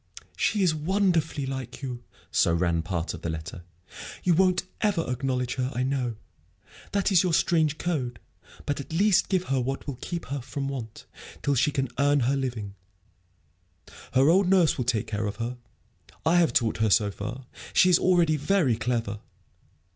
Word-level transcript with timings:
"She 0.35 0.63
is 0.63 0.73
wonderfully 0.73 1.45
like 1.45 1.83
you," 1.83 2.03
so 2.31 2.55
ran 2.55 2.81
part 2.81 3.13
of 3.13 3.21
the 3.21 3.29
letter. 3.29 3.61
"You 4.23 4.33
won't 4.33 4.63
ever 4.81 5.05
acknowledge 5.07 5.53
her, 5.57 5.71
I 5.75 5.83
know. 5.83 6.15
That 6.91 7.11
is 7.11 7.21
your 7.21 7.35
strange 7.35 7.77
code. 7.77 8.19
But 8.65 8.79
at 8.79 8.91
least 8.91 9.29
give 9.29 9.43
her 9.43 9.61
what 9.61 9.85
will 9.85 9.99
keep 10.01 10.25
her 10.33 10.41
from 10.41 10.67
want, 10.69 11.05
till 11.43 11.53
she 11.53 11.69
can 11.69 11.87
earn 11.99 12.21
her 12.21 12.35
living. 12.35 12.73
Her 14.13 14.27
old 14.27 14.49
nurse 14.49 14.75
will 14.75 14.85
take 14.85 15.05
care 15.05 15.27
of 15.27 15.35
her, 15.35 15.57
I 16.25 16.37
have 16.37 16.51
taught 16.51 16.77
her, 16.77 16.89
so 16.89 17.11
far. 17.11 17.45
She 17.71 17.91
is 17.91 17.99
already 17.99 18.37
very 18.37 18.77
clever. 18.77 19.19